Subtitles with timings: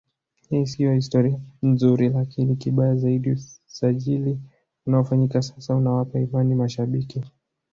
[0.49, 3.31] Hii sio historia nzuri lakini kibaya zaidi
[3.67, 4.39] usajili
[4.85, 7.21] unaofanyika sasa unawapa imani mashabiki